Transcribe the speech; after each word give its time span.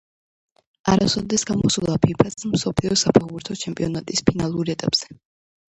არასოდეს 0.93 1.45
გამოსულა 1.49 1.99
ფიფა-ს 2.07 2.49
მსოფლიო 2.55 2.99
საფეხბურთო 3.03 3.61
ჩემპიონატის 3.67 4.27
ფინალურ 4.33 4.77
ეტაპზე. 4.79 5.15